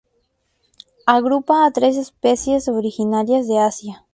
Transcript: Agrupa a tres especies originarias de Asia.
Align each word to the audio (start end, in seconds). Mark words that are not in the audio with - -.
Agrupa 1.05 1.63
a 1.63 1.69
tres 1.69 1.95
especies 1.95 2.67
originarias 2.67 3.47
de 3.47 3.59
Asia. 3.59 4.03